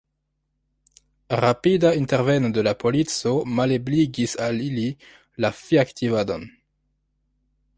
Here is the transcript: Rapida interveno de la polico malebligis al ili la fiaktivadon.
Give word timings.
Rapida 1.43 1.91
interveno 1.97 2.49
de 2.55 2.63
la 2.67 2.73
polico 2.85 3.33
malebligis 3.59 4.33
al 4.47 4.65
ili 4.69 4.87
la 5.47 5.53
fiaktivadon. 5.61 6.49